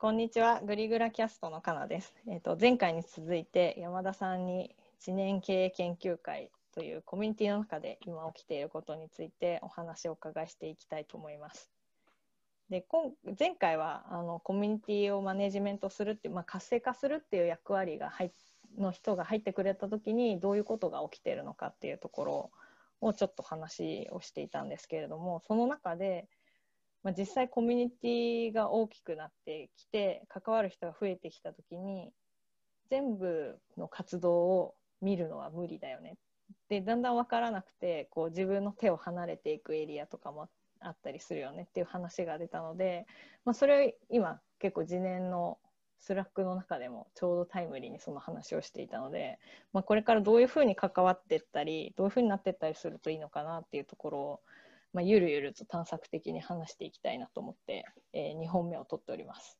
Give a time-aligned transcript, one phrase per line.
[0.00, 2.14] こんにちは、グリグラキャストのかなです。
[2.28, 11.72] えっ、と前回に続いて山田さんに知念経営研究会というコミュニティの中で今起きていることについてお話をお伺いしていきたいと思います。
[12.70, 18.30] で今前回はあのコミュニティをマネジメントするっていう、まあ、活性化するっていう役割が入
[18.78, 22.50] の人が入ってくれた時にどういうことが起きているのかっていうところ
[23.00, 26.28] をちょっと話をしていたんですけれどもその中で、
[27.02, 32.12] まあ、実際コミュニティが大きくなってきて関わる人が増えてきた時に
[32.90, 36.16] 全部の活動を見るのは無理だよね。
[36.68, 40.48] でだんだん分からなくてこう自分の手を離れていくエリアとかも
[40.80, 41.66] あったりするよね。
[41.68, 43.06] っていう話が出たので、
[43.44, 45.58] まあ、それを今結構次年の
[45.98, 49.38] Slack の中でもちょうどタイムリーにその話をしていたので、
[49.72, 54.40] まあ、これからどういうふうに関わっていったりどういうふうになっていったりするといいのかなっていうところを、
[54.92, 59.58] まあ、ゆるゆると探索的に話していきたいなと思って、えー、2本目を取っております。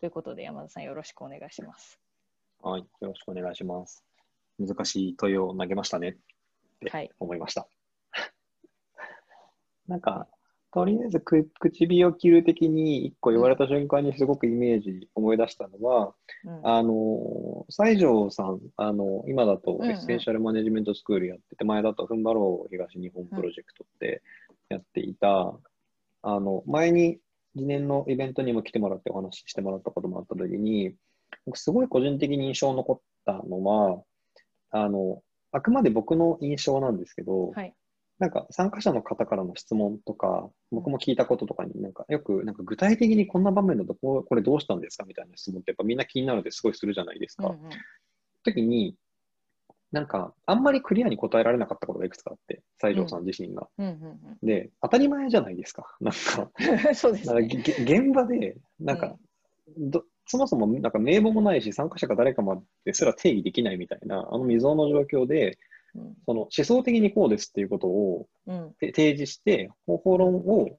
[0.00, 2.00] ということで山田さんよろしくお願いします。
[2.62, 4.04] はい、よろしくお願いします。
[4.58, 6.14] 難しい問いを投げましたねっ
[6.80, 7.68] てはい思いました。
[9.86, 10.28] なんか、
[10.74, 24.22] とりあえずく唇を切る的に一個言われた瞬間にすごくイメージ思い出したのは、うんあの、西条さん、あの、今だとうんうんエッセンシャルマネジメントスクールやってて、前だとふんばろう東日本プロジェクトって
[24.68, 25.58] やっていた、
[26.22, 27.18] あの、前に
[27.56, 30.94] 次年のイベントにも来てもらってお話ししてもらったこともあったときに、
[31.46, 34.02] 僕すごい個人的に印象に残ったのは、
[34.70, 37.74] あの、あくまで僕の印象なんですけど、はい
[38.18, 47.48] なんか参加者の方からの質問とか、僕も聞いたこととかになんかよくなんか具体的にこんな場面だとこうこれどうしたんですかみたいな質問ってやっぱみんな気になるのですごいするじゃないですか。
[47.48, 47.58] うんうん
[48.44, 48.94] 時に、
[49.94, 53.68] なんかあんまりクリアに答えられなかったことがいくつかあって、西条さん自身が。
[53.78, 55.96] うんうんで、当たり前じゃないですか。
[56.00, 56.50] なんか、
[56.88, 57.46] う んそうですね。
[57.46, 59.16] げ現場で、なんか、
[59.78, 65.58] どそもそもなんか名簿もないし、参加者が誰かまですら定義できないみたいな、あの未曾有の状況で、
[65.94, 68.26] うんその思想的にこうですっていうことを
[68.80, 70.76] 提示して、方法論を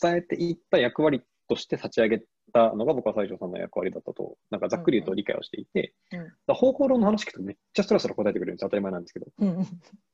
[0.00, 2.22] 伝えていった役割として立ち上げ
[2.54, 5.92] たのが僕は西条さんの役割だったと、なんかざっくり言うと理解をしていて、
[6.46, 9.26] 方法論の話聞くとめっちゃスラスラ答えてくれるんです当たり前なんですけど。
[9.40, 9.66] うん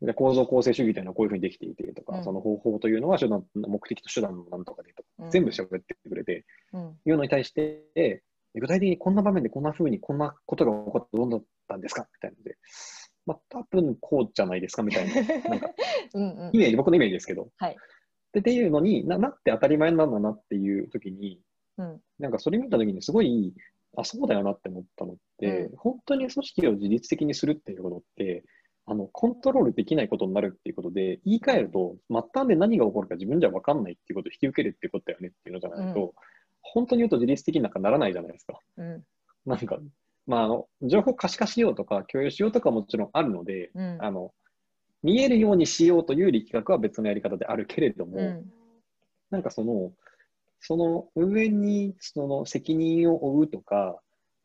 [0.02, 2.24] で構造構成主義というのはこういうふうにできていてとか、うん。
[2.24, 5.30] その方法というのは手段目的と手段のなんとかでとか、うん。
[5.30, 6.98] 全部喋ってくれて、うん。
[7.04, 8.22] いうのに対して、
[8.54, 12.56] 具体的にこんな場面でこんなふうにこんなことが起こってどうだったんですかみたいなので、
[13.26, 15.14] まあ多分こうじゃないですかみたいな、
[15.50, 15.68] なんか
[16.14, 17.50] イメージ、僕のイメージですけど。
[17.58, 17.76] はい。
[18.32, 21.40] でっていうのにな、なって当たり前なんだなっていう時に、
[21.80, 22.00] うん。
[22.18, 23.54] なんかそれ見た時にすごい、
[23.96, 25.76] あ、そうだよなって思ったのって、うん。
[25.76, 28.44] 本当に組織を自律的にするっていうことって、
[28.86, 36.12] あの、コントロールできないことになるっていうことで、言い換えると、末端で何が起こるか自分じゃ分かんないっていうことを引き受けるっていうことだよねっていうのじゃないと、う
[36.62, 38.58] 本当に言うと自律的になんかならないじゃないですか。
[38.76, 39.04] うん。
[39.46, 39.78] なんか、
[40.26, 43.98] まあ、あの、情報可視化しようとか共有しようとかはもちろんあるので、うん。
[44.00, 44.32] あの、
[45.02, 48.52] 見えるようにしようという力学は別のやり方であるけれども、うん。
[49.30, 49.92] なんかその、
[50.60, 54.00] その運営にその責任を負うとか、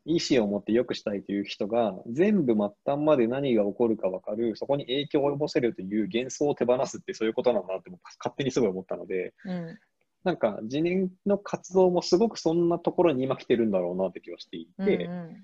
[0.05, 9.77] 意思を持って良くしたいという人が、全部末端まで何が起こるか分かる、そこに影響を及ぼせるという幻想を手放すってそういうことなんだなって僕勝手にすごい思ったので、うん。
[10.23, 15.41] なんか次年の活動もすごくそんなところに今来てるんだろうなって気がしていて、うん。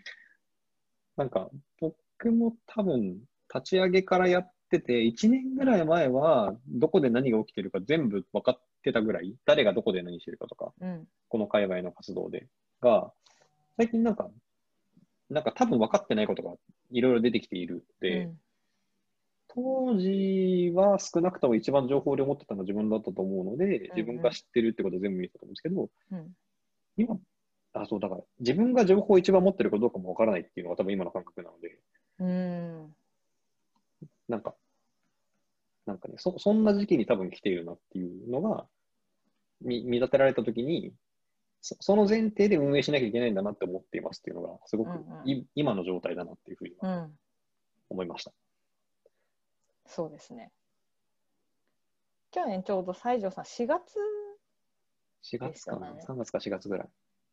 [1.17, 1.49] なんか
[1.79, 3.19] 僕も多分
[3.53, 11.07] 立ち上げからやってて、1年ぐらい前はどこで何が起きてるか全部分かってたぐらい、誰がどこで何してるかとか、うん。
[11.29, 12.47] この界隈の活動で。
[12.81, 13.11] が、
[13.77, 14.29] 最近なんか、
[15.29, 16.53] なんか多分分かってないことが
[16.91, 18.39] いろいろ出てきているで、うん。
[19.53, 26.31] 当時は少なくとも一番情報で持ってたのは自分だったと思うので、うん自分が知ってるってことを全部見えたと思うんですけど、うん。
[26.97, 27.19] 今、
[27.73, 31.77] あ、そう、だから自分が情報を一番持ってるかどうかも分からないっていうのが多分今の感覚なので、
[32.19, 32.95] うん
[34.31, 34.55] なんか、
[35.85, 38.65] なんかね、そそんな時期に多分来ているなっていうのが、
[39.61, 40.91] 見見立てられたときに
[41.61, 47.19] そ、その前提で運営しなきゃいけないんだなって思っていますっていうのが、すごくうんうんい今の状態だなっていうふうにはうん
[47.89, 48.31] 思いました。
[49.85, 50.51] そうですね。
[52.31, 53.97] 去年ちょうど西条さん4月
[55.23, 56.89] 4月かな、ね3月か4月ぐらい。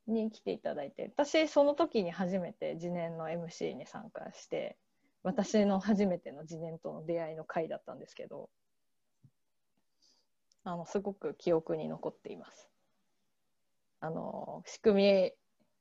[0.08, 4.78] に来ていただいて私その時に初めて次年の MC に参加して
[5.22, 8.48] 私の初めての次年との出会いの会だったんですけど
[10.64, 12.68] あのすごく記憶に残っています。
[14.00, 15.32] あの仕組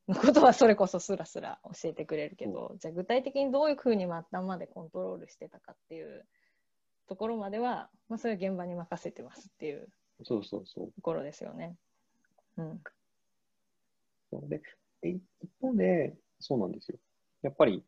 [0.08, 6.26] みのことはそれこそスラスラ教えてくれるけど、じゃあ具体的にどういうふうに末端までコントロールしてたかっていう
[7.08, 9.90] ところまでは、まあ、それは現場に任せてますっていう
[10.24, 10.88] そうそうそう。
[10.88, 11.76] ところですよね。
[12.58, 12.82] うん
[14.50, 14.62] で
[15.04, 15.22] え一
[15.62, 16.98] 方で、そうなんですよ。
[17.44, 17.84] やっぱり、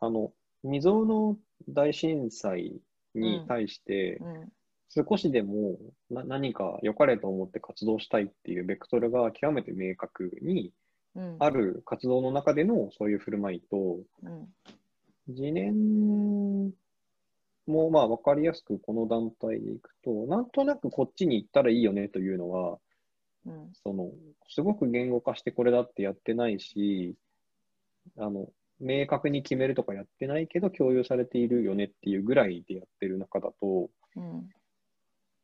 [0.00, 0.32] あの、
[0.64, 1.38] 未曾有の
[1.68, 2.80] 大震災
[3.14, 4.20] に対して、
[4.88, 5.78] 少しでも
[6.10, 10.72] な何か良かれと思って活動したいっていうベクトルが極めて明確に
[11.38, 13.98] ある活動の中でのそういう振る舞いと、
[15.26, 16.72] 次年
[17.66, 22.78] もまあ分かりやすくこの団体でいくと、なんとなくこっちに行ったらいいよねというのは、
[23.46, 24.10] うんその
[24.48, 27.14] すごく言語化してこれだってやってないし、
[28.16, 28.48] あの
[28.80, 34.48] 明確に決めるとかやってないけど共有されているよねっていうぐらいでやってる中だと、うん。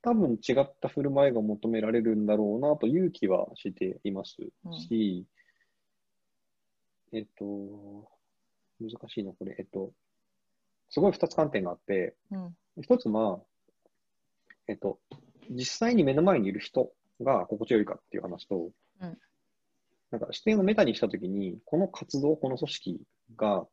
[0.02, 4.36] 多分違った振る舞いが求められるんだろうなという気はしています
[4.88, 5.26] し、
[7.12, 8.08] えっと、
[8.80, 9.56] 難しいな、これ。
[9.58, 9.92] えっと、
[10.88, 12.56] すごい2つ観点があって、うん。
[12.82, 13.40] 一つは、
[14.68, 14.98] えっと、
[15.50, 19.18] 実際に目の前にいる人が心地よいかっていう話と、うん。
[20.10, 23.00] なんか視点をメタにしたときに、この活動、この組織
[23.36, 23.66] が、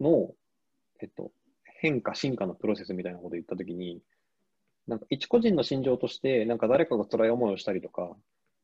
[0.00, 0.34] の、
[1.00, 1.30] えっと、
[1.64, 4.00] 変化、進化のプロセスみたいなことを言ったときに、
[4.86, 8.16] なんか一個人の心情として、なんか誰かが辛い思いをしたりとか、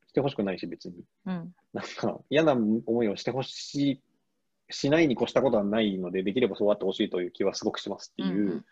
[0.08, 1.04] してほしくないし、別に。
[1.26, 1.54] うん。
[1.72, 4.02] なんか嫌な思いをしてほしい、
[4.70, 8.64] しないに越したことはないので、できればそうあってほしいという気はすごくしますっていう、うん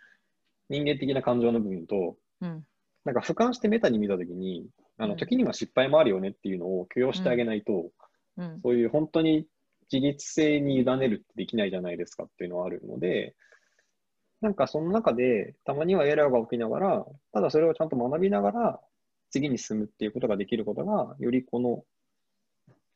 [0.68, 2.66] 人間的な感情の部分と、うん。
[3.04, 4.66] なんか俯瞰してメタに見たときに、
[4.98, 5.10] あうん。
[5.10, 7.90] の時には失敗もあるよねっていうのを許容してあげないと、
[8.36, 8.60] うん。
[8.62, 9.46] そういう本当に
[9.92, 13.34] 自律性に委ねるってできないじゃないですかっていうのはあるので、
[14.40, 18.80] なんかその中でたまにはエラーが起きながら、ただそれをちゃんと学びながら
[19.30, 21.84] 次に進むっていうことができることが、よりこの、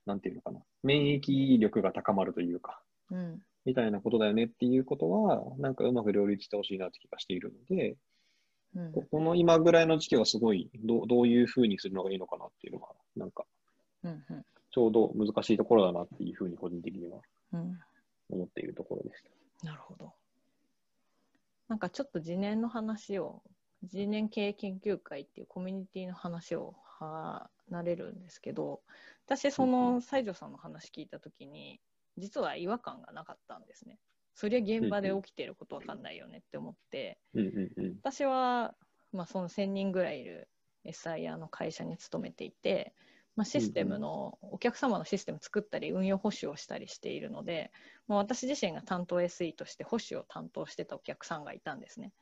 [0.06, 3.42] なんていうのかな、免疫力が高まるというか、うん。
[3.64, 7.96] みたいなことだよねっていうことは、なんかうまく両立してほしいなって気がしているので、
[8.75, 8.92] うん。
[8.92, 13.44] ここの今ぐらいの時期はすごいどう、どういうふうにするのがいいのかなっていうのが、なんか
[14.70, 17.20] ちょうど難しいところだなっていうふうに個人的には
[17.52, 17.78] うん
[18.31, 19.31] 思っているところでした。
[19.67, 20.12] なるほど。
[21.69, 23.43] なんかちょっと次年の話を、
[23.88, 27.49] 次年経営研究会っていうコミュニティの話を離
[27.84, 28.81] れるんですけど、
[29.26, 31.81] 私、そうんうの西条さんの話聞いたときに、
[32.19, 33.99] 実は違和感がなかったんですね。
[34.34, 37.96] そりゃ現場で起きてることわかんないよねって思って、うんうんうん。
[38.02, 38.75] 私は、
[39.12, 40.49] まあ、その1000人ぐらいいる
[40.84, 42.94] SIR の会社に勤めていて、
[43.40, 47.72] まあ、システムの、お客様のシステム作ったり運用保守をしたりしているので、
[48.06, 52.12] まあ、私自身が担当 SE として保守を担当してたお客さんがいたんですね。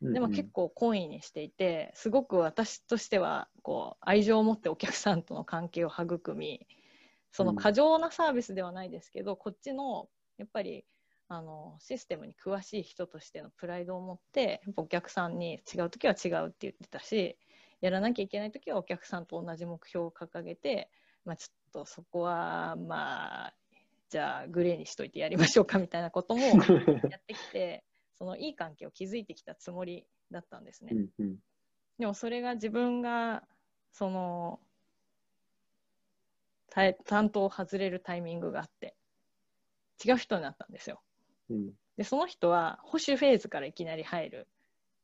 [0.00, 6.68] でも結構懇意にしていてすごく私としてはこう愛情を持ってお客さんとの関係を育み
[7.32, 10.84] その過剰なサービスではないですけど、こっちのやっぱり
[11.26, 17.36] あのシステムに詳しい人としてのプライドを持ってやっぱお客さんに違う時は違うって言ってたし
[17.80, 20.90] やらなきゃいけない時はお客さんと同じ目標を掲げて、
[21.24, 23.54] まあ、ちょっとそこはまあ
[24.10, 26.42] じゃあグレーにしといてやりましょうかみたいなことも
[27.10, 27.84] やってきて
[28.16, 30.92] そのいい関係を築いてきたつもりだったんですね。
[30.92, 31.36] うんうん
[31.98, 33.42] でもそれが自分が
[33.90, 34.60] その
[36.70, 38.94] た担当を外れるタイミングがあって
[40.04, 41.02] 違う人になったんですよ。
[41.50, 44.48] うんでその人は保守フェーズからいきなり入る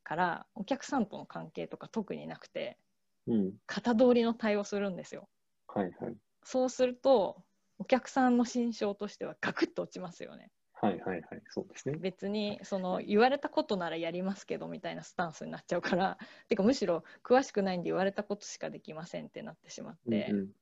[0.04, 2.78] からお客さんとの関係とか特になくて
[3.26, 5.28] うん型通りの対応するんですよ。
[5.66, 6.16] はいはい。
[6.44, 7.42] そうすると
[7.78, 10.50] お客さんの心象としてはガクッと落ちますよね。
[10.74, 11.22] はいはいはい。
[11.48, 11.96] そうですね。
[11.98, 20.52] 別にその言われたことならやりますけどみたいなスタンスになっちゃうから てかむしろ詳しくないんで言われたことしかできませんってなってしまって、うん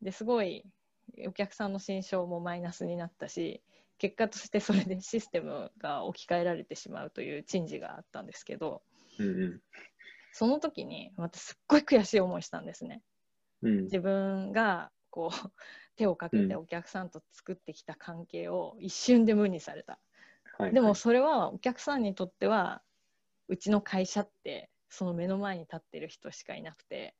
[0.00, 0.64] ですごい
[1.26, 3.62] お客さんの心象もマイナスになったし
[3.98, 8.82] 結果としてそれでシステムが置き換えられてしまうという珍事があったんですけど
[9.18, 9.60] うんうん。
[10.32, 13.02] その時に私すっごい悔しい思いしたんですね。
[13.62, 13.82] うん。
[13.84, 15.52] 自分がこう
[15.96, 16.52] 手をかけてうん。
[16.58, 19.98] お客さんと作ってきた関係を一瞬で無にされた。
[20.58, 22.82] はいでもそれはお客さんにとっては
[23.46, 27.14] うちの会社ってその目の前に立ってる人しかいなくて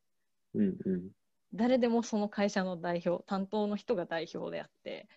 [0.54, 1.10] うんうん。
[1.54, 5.08] 誰でもその会社の代表担当の人が代表であって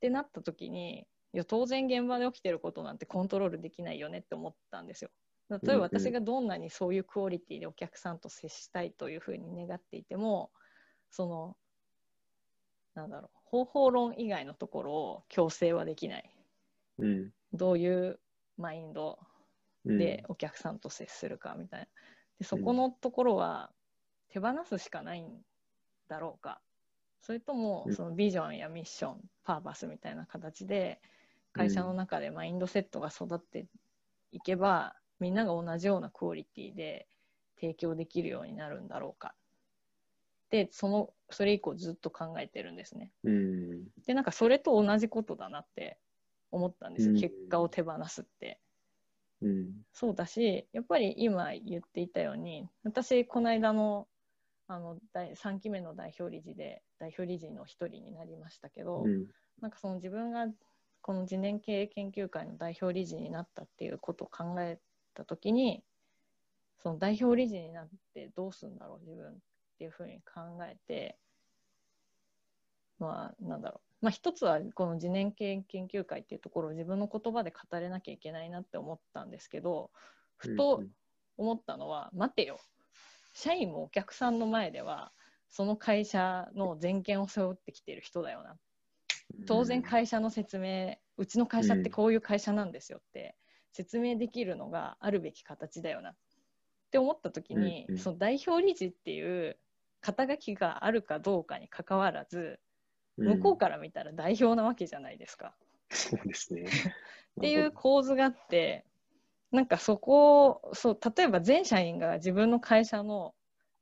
[0.00, 5.10] ってなった時にいや当然現場で起きてることなんてコントロールできないよねって思ったんですよ。
[5.50, 10.52] 例えば私がどんなにそういうクオリティでお客さんと接したいというふうに願っていても
[11.10, 11.56] その
[12.94, 16.30] なんだろう方法論以外のところを強制はできない。
[16.98, 17.30] うん。
[17.52, 18.20] どういう
[18.56, 19.18] マインド
[19.84, 19.98] うん。
[19.98, 21.86] でお客さんと接するかみたいな。
[22.38, 23.70] でそこのところは
[24.28, 25.42] 手放すしかないん
[26.08, 26.60] だろうか
[27.20, 31.00] それともうんそのビジョンやミッションパーパスみたいな形で
[31.52, 33.66] 会社の中でマインドセットが育って
[34.32, 37.06] いけばみんなが同じようなクオリティで
[37.60, 39.34] 提供できるようになるんだろうか
[40.50, 43.12] でそのそれ以降ずっと考えてるんですね。
[43.22, 43.84] うん。
[44.06, 45.98] でなんかそれと同じことだなって
[46.50, 48.58] 思ったんですよ、うん結果を手放すって。
[49.42, 49.70] うん。
[49.92, 54.06] そうだしやっぱり今言っていたように私この間の
[54.72, 59.26] あの第3期目の代表理事で代表理事の一人になりましたけど、うん。
[59.60, 60.46] なんかその自分が
[61.02, 64.78] この次年経営研究会の代表理事になったっていうことを考え
[65.14, 65.82] た時に
[66.78, 69.34] その代表理事になってどうするんだろう自分っ
[69.78, 71.18] ていうふうに考えて
[73.00, 74.04] まあなんだろう。
[74.04, 79.90] まあ一つはこの次年経営研究会っていうところを自分の言葉で語れなきゃいけないなって思ったんですけど
[80.36, 80.84] ふと
[81.36, 82.60] 思ったのは、待てよ
[83.32, 85.12] 社員もお客さんの前では
[85.48, 88.56] その会社の全権を背負ってきてる人だよな。
[89.46, 93.36] 当然会社の説明うちの会社ってこういう会社なんですよって
[93.72, 96.10] 説明できるのがあるべき形だよな。
[96.10, 96.14] っ
[96.90, 99.56] て思った時に、その代表理事っていう
[100.00, 102.58] 肩書きがあるかどうかにかかわらず
[103.16, 105.54] 向こうから見たら代表なわけじゃないですか。
[105.90, 106.64] そうですね。
[107.38, 108.84] っていう構図があって
[109.52, 113.34] なんかそこをそう例えば全社員が自分の会社の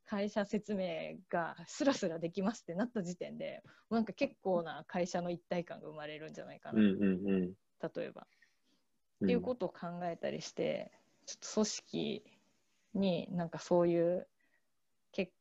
[0.07, 7.53] 会社説明がスラスラできますってなった時点でなんか結構な会社の一体感が生まれるんじゃないかな、うんうんうん。
[7.95, 8.27] 例えば。
[9.25, 10.93] っていうことを考えたりして、
[11.27, 12.25] ちょっと組織
[12.95, 14.29] になんかそういう
[15.13, 15.33] 結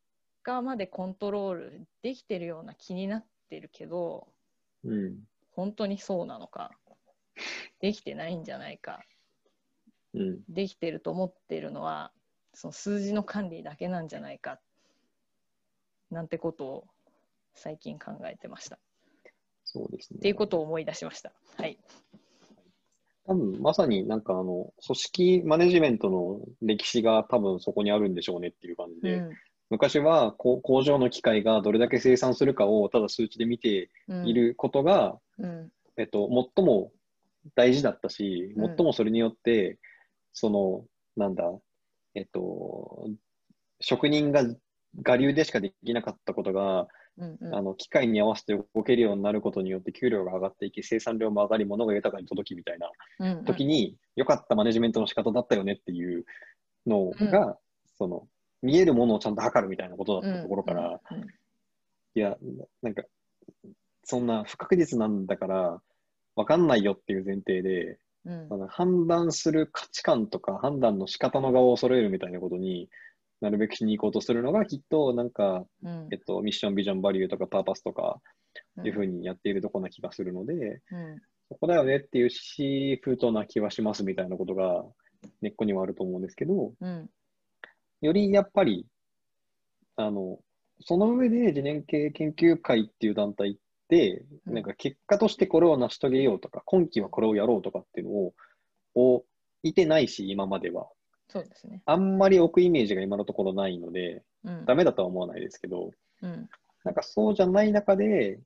[0.43, 4.27] 果までコントロールできてるような気になってるけど
[4.83, 5.19] うん。
[5.51, 6.71] 本当にそうなのか
[7.79, 9.16] できてないんじゃないかうん。
[10.49, 12.11] できてると思ってるのは
[12.53, 14.59] その数字の管理だけなんじゃないか
[16.11, 16.87] なんてことを
[17.53, 18.79] 最近考えてました。
[19.65, 20.17] そうですね。
[20.19, 21.33] っていうことを思い出しました。
[21.57, 21.77] はい。
[23.25, 29.31] 多分まさになんかあの、組織マネジメントの歴史が多分そこにあるんでしょうねっていう感じで、うん
[29.69, 36.93] 昔はこう工場の機械がどれだけ生産するかをただ数値で見てうんいることが、うんえっと、最も
[37.53, 39.77] 大事だったし、うん最もそれによって、
[40.33, 41.43] その、なんだ、
[42.15, 43.07] えっと、
[43.79, 44.43] 職人が
[45.05, 47.55] 我流でしかできなかったことが、うんうん。
[47.55, 53.45] あの機械に合わせて動けるようになることによって給料が上がっていき、生産量も上がり、物が豊かに届きみたいなうんうん。
[53.45, 56.25] 時に、良かったマネジメントの仕方だったよねっていう
[56.85, 57.57] のが、
[57.97, 58.27] その、
[58.61, 61.27] 見えるものをちゃんと測るみたいなことだったところから、うんうん。
[62.15, 62.37] いや、
[62.81, 63.03] なんか、
[64.03, 65.81] そんな不確実なんだから、
[66.35, 68.47] わかんないよっていう前提で、うん。
[68.51, 72.89] あの判断する価値観とか判断の仕方の側を揃えるみたいなことに
[73.41, 76.07] なるべくしに行こうとするのが、きっとなんか、うん。
[76.11, 78.19] えっと、ミッション、ビジョン、バリューとかパーパスとか
[78.83, 80.81] いうふうに、にやっているところな気がするので、うん。
[81.49, 84.83] そこだよねっていうし、封筒な気はしますみたいなことが
[85.41, 87.09] 根っこにはあると思うんですけど、うん。
[88.01, 88.85] よりやっぱり、
[89.95, 90.39] あの、
[90.81, 93.55] その上で、次年系研究会っていう団体っ
[94.45, 98.33] なんか結果としてこれを成し遂げようとか、今期はこれをやろうとかっていうのを、
[98.95, 99.25] を
[99.63, 100.87] いてないし、今までは。
[101.29, 101.81] そうですね。
[101.85, 105.91] あんまり置くイメージが今のところないので、うんダメだとは思わないですけど、
[106.21, 106.49] うん
[106.83, 108.39] なんかそうじゃない中で、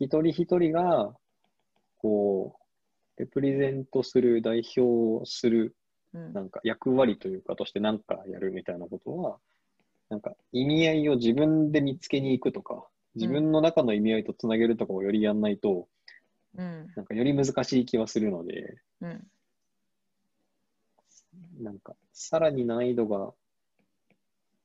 [0.00, 1.14] 一人一人が、
[1.98, 2.56] こ
[3.16, 5.76] う、レプレゼントする、代表する
[6.14, 9.38] うんなんか役割というかとして何かやるみたいなことは、
[10.08, 12.86] なんか意味合いを自分で見つけに行くとか、
[13.18, 15.88] 自分の中の意味合いとつなげるとかをよりやんないと、
[16.56, 19.26] うんなんかより難しい気はするので、うん
[21.60, 23.32] なんかさらに難易度が、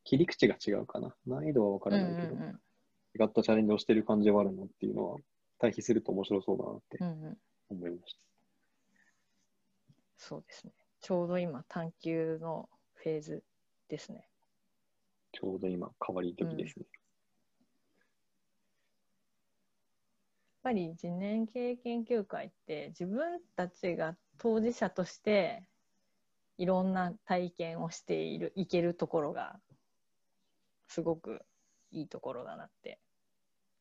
[0.03, 1.13] 切り口が違うかな。
[1.25, 2.39] 難易度はわかうんうらないけど、ん
[3.19, 5.17] 違ったチャレンジをしてる感じはあるなっていうのは、
[5.59, 7.37] 対比すると面白そうだなってうんうん
[7.69, 8.19] 思いました。
[10.17, 10.73] そうですね。
[11.01, 13.43] ちょうど今、探求のフェーズ
[13.89, 14.27] ですね。
[15.31, 16.85] ちょうど今、変わり時ですね。
[16.93, 17.02] やっ
[20.63, 25.63] ぱり次年経営研究会って自分たちが当事者として
[26.57, 29.59] いろんな体験をしているいけるところが
[30.87, 31.41] すごく
[31.91, 32.99] いいところだなって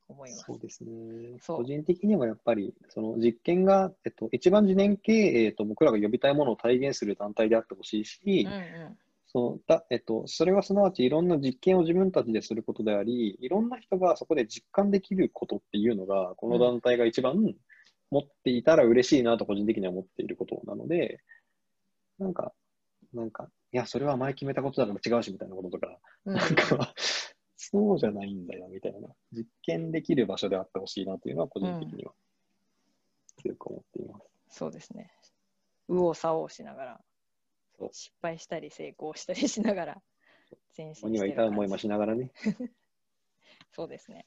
[0.08, 0.44] 思います。
[0.46, 1.38] そうですね。
[1.46, 8.98] 個人的にはやっぱり、その実験が、えっと、一番次年経営と僕らが呼びたいものを体現する団体であってほしいし、うんうん
[9.32, 17.54] そのだえっと、それはすなわちいろんな実験を自分たちですることであり、いろんな人がそこで実感できることっていうのが、この団体が一番
[18.10, 21.20] 持っていたら嬉しいなと個人的には思っていることなので、
[22.18, 22.52] なんか、
[23.14, 26.94] なんか、いや、それは前決めたことだから違うしみたいなこととか、うんなんか、
[27.56, 32.12] そうじゃないんだよみたいな、実験できる場所であってほしいなというのは個人的には
[33.42, 34.18] 強く思っていま
[34.50, 34.58] す。
[34.58, 35.10] そうですね。
[35.88, 37.00] 右往左往しながら
[37.92, 40.02] 失敗したり成功したりしながら
[40.76, 42.30] 前進には痛い思いもしながらね。
[43.72, 44.26] そうですね。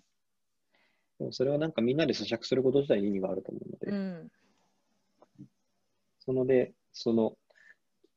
[1.19, 4.31] でもそれはなんかみんなで咀嚼すること自体に意味があると思うので、うん。
[6.19, 7.37] そので、その、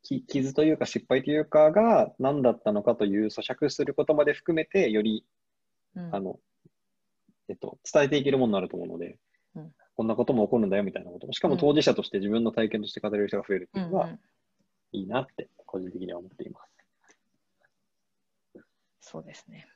[0.03, 5.25] き傷というか失敗というかが何だったのかという咀嚼することまで含めて、より、
[5.95, 6.41] うんあの、
[7.49, 9.19] えっと、伝えていけるものになると思うので、
[9.55, 11.33] うんこんなことも起こるんだよみたいなこと。
[11.33, 14.21] しかも当事者として自分の体験として語れる人が増えるっていうのはうんうん
[14.93, 18.63] いいなって、個人的には思っています。
[19.01, 19.67] そうですね。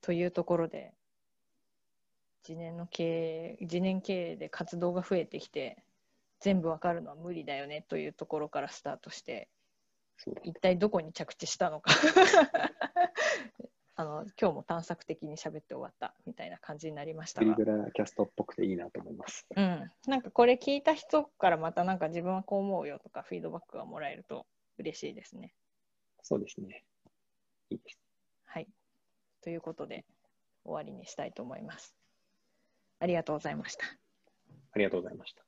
[0.00, 0.94] というところで、
[2.42, 5.82] 次年の経営、次年経営で活動が増えてきて、
[6.40, 9.48] 全部わかるのは無理だよねというところからスタートして、
[10.44, 11.90] 一体どこに着地したのか
[13.98, 17.46] あの今日も探索的に喋って終わったみたいな感じになりましたが。
[17.46, 19.46] リブラキャストっぽくていいなと思います。
[19.56, 24.46] うん、なんかこれ聞いた人からまたなんか自分はこう思うよとかフィードバックがもらえると
[24.78, 25.54] 嬉しいですね。
[26.22, 26.84] そうですね。
[27.70, 27.98] いいです。
[28.44, 28.68] はい。
[29.40, 30.04] ということで
[30.64, 31.94] 終わりにしたいと思います。
[33.00, 33.86] ありがとうございました。
[34.72, 35.42] ありがとうございました。